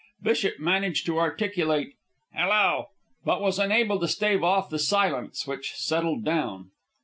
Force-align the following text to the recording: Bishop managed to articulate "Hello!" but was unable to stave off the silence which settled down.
Bishop 0.23 0.57
managed 0.57 1.05
to 1.05 1.19
articulate 1.19 1.93
"Hello!" 2.33 2.87
but 3.23 3.39
was 3.39 3.59
unable 3.59 3.99
to 3.99 4.07
stave 4.07 4.43
off 4.43 4.71
the 4.71 4.79
silence 4.79 5.45
which 5.45 5.75
settled 5.75 6.25
down. 6.25 6.71